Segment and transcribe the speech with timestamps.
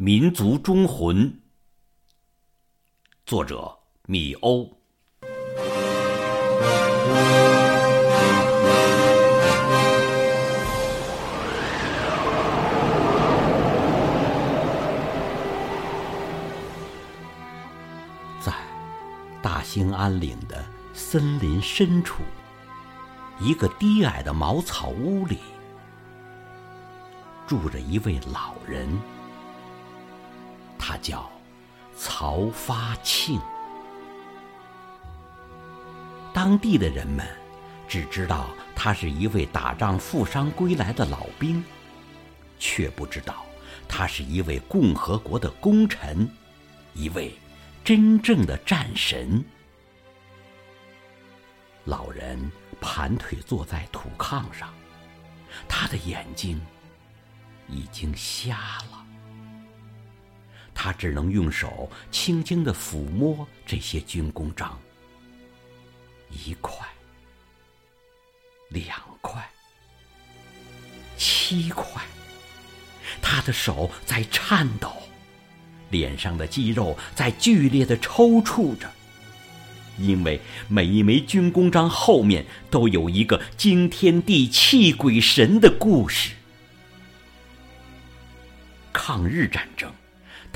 [0.00, 1.40] 民族忠魂，
[3.26, 4.64] 作者米欧。
[18.40, 18.52] 在
[19.42, 22.22] 大兴安岭的森林深处，
[23.40, 25.38] 一个低矮的茅草屋里，
[27.48, 28.88] 住着一位老人。
[30.88, 31.30] 他叫
[31.94, 33.38] 曹发庆。
[36.32, 37.28] 当地的人们
[37.86, 41.62] 只知道他是一位打仗负伤归来的老兵，
[42.58, 43.44] 却不知道
[43.86, 46.26] 他是一位共和国的功臣，
[46.94, 47.38] 一位
[47.84, 49.44] 真正的战神。
[51.84, 54.72] 老人盘腿坐在土炕上，
[55.68, 56.58] 他的眼睛
[57.66, 58.56] 已经瞎
[58.90, 59.04] 了。
[60.80, 64.78] 他只能用手轻轻的抚摸这些军功章，
[66.30, 66.86] 一块、
[68.68, 69.44] 两块、
[71.16, 72.00] 七块，
[73.20, 74.92] 他的手在颤抖，
[75.90, 78.88] 脸上的肌肉在剧烈的抽搐着，
[79.98, 86.34] 因为每一枚军功章后面都有一个惊天地泣鬼神的故事。
[88.92, 89.92] 抗日战争。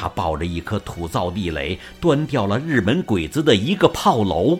[0.00, 4.56] 他抱着一颗土造地雷，端掉了日本鬼子的一个炮楼。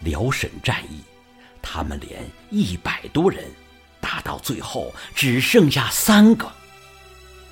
[0.00, 1.00] 辽沈战役，
[1.62, 3.46] 他们连一百多人，
[4.02, 6.46] 打到最后只剩下三个。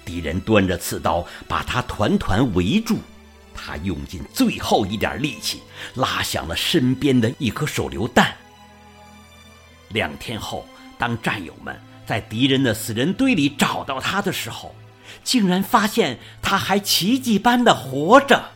[0.05, 2.99] 敌人端着刺刀把他团团围住，
[3.55, 5.63] 他用尽最后一点力气，
[5.95, 8.31] 拉响了身边的一颗手榴弹。
[9.89, 10.67] 两天后，
[10.99, 14.75] 当战友们在敌人的死人堆里找到他的时候，
[15.25, 18.51] 竟然发现他还奇迹般的活着。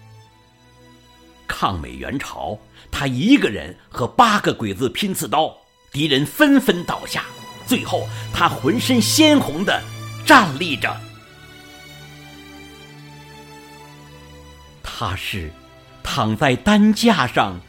[1.47, 2.59] 抗美援朝，
[2.91, 5.57] 他一个人和八个鬼子拼刺刀，
[5.93, 7.25] 敌人纷纷倒下，
[7.67, 9.83] 最后他浑身鲜红的
[10.25, 10.95] 站立着。
[14.83, 15.53] 他是
[16.03, 17.61] 躺在担架上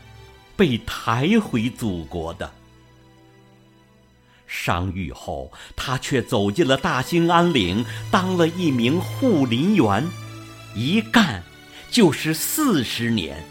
[0.55, 2.51] 被抬回祖国的。
[4.67, 10.05] 伤愈后，他却走进了大兴安岭，当了一名护林员，
[10.75, 11.41] 一干
[11.89, 13.41] 就是四十年。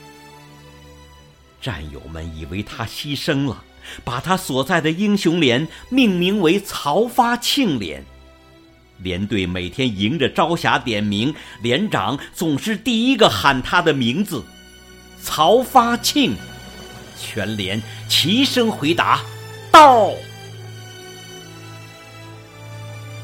[1.58, 3.64] 战友们以为他牺牲了，
[4.04, 8.04] 把他所在的英雄连命名为曹发庆连。
[8.98, 14.44] 连队每天迎着朝霞点名，连长总是第一个喊他的名字
[15.22, 16.36] ：“曹发庆。”
[17.18, 19.22] 全连齐声回答
[19.72, 20.12] ：“到。”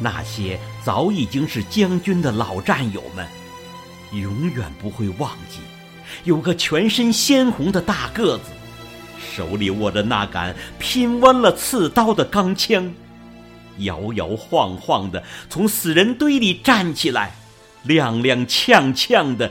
[0.02, 3.26] 那些早已经是将军的老战友们，
[4.12, 5.60] 永远不会忘记，
[6.24, 8.50] 有个全身鲜红的大个子，
[9.34, 12.92] 手里握着那杆拼弯了刺刀的钢枪，
[13.78, 17.34] 摇摇晃晃的从死人堆里站起来，
[17.86, 19.50] 踉踉跄跄的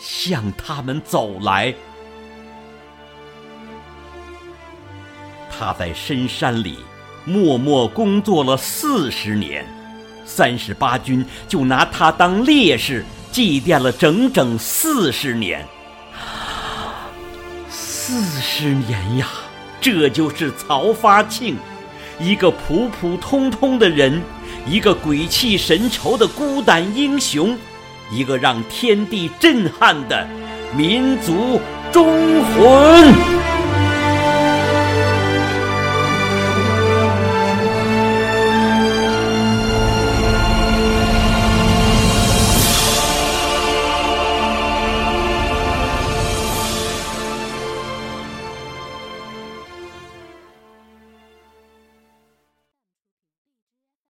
[0.00, 1.74] 向他们走来。
[5.50, 6.78] 他在深山里
[7.26, 9.79] 默默工作了四十年。
[10.30, 15.66] 三十八军就拿他当烈士祭奠了整整四十年，
[17.68, 19.26] 四十年呀！
[19.80, 21.56] 这就是曹发庆，
[22.20, 24.22] 一个普普通通的人，
[24.66, 27.58] 一个鬼气神愁的孤胆英雄，
[28.12, 30.28] 一个让天地震撼的
[30.76, 32.06] 民族忠
[32.44, 33.39] 魂。